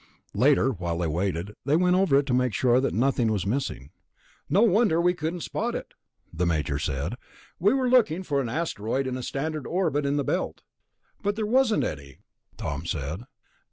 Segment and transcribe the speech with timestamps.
[0.33, 3.91] Later, while they waited, they went over it to make sure that nothing was missing.
[4.49, 5.93] "No wonder we couldn't spot it,"
[6.33, 7.13] the Major said.
[7.59, 10.63] "We were looking for an asteroid in a standard orbit in the Belt."
[11.21, 12.17] "But there wasn't any,"
[12.57, 13.25] Tom said.